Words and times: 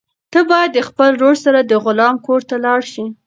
ته 0.31 0.39
باید 0.49 0.69
د 0.73 0.79
خپل 0.87 1.09
ورور 1.13 1.35
سره 1.45 1.59
د 1.63 1.73
غلام 1.83 2.15
کور 2.27 2.41
ته 2.49 2.55
لاړ 2.65 2.79
شې. 2.91 3.05